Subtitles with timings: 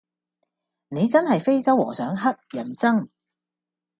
[0.87, 2.23] 你真係非洲和尚乞
[2.57, 3.09] 人憎